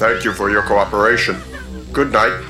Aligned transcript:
Thank 0.00 0.24
you 0.24 0.32
for 0.32 0.48
your 0.48 0.62
cooperation. 0.62 1.36
Good 1.92 2.10
night. 2.10 2.42